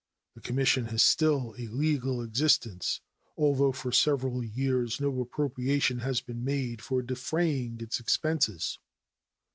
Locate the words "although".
3.37-3.71